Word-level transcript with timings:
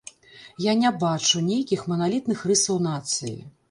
Я 0.65 0.73
не 0.79 0.91
бачу 1.03 1.43
нейкіх 1.51 1.87
маналітных 1.95 2.45
рысаў 2.53 2.85
нацыі. 2.91 3.41